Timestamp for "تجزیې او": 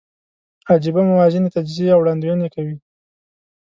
1.55-1.99